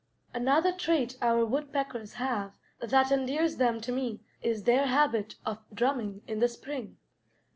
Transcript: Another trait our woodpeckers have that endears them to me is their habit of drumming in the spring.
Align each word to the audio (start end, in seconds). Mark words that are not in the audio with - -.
Another 0.33 0.71
trait 0.71 1.15
our 1.21 1.45
woodpeckers 1.45 2.13
have 2.13 2.57
that 2.79 3.11
endears 3.11 3.57
them 3.57 3.79
to 3.81 3.91
me 3.91 4.19
is 4.41 4.63
their 4.63 4.87
habit 4.87 5.35
of 5.45 5.59
drumming 5.75 6.23
in 6.25 6.39
the 6.39 6.47
spring. 6.47 6.97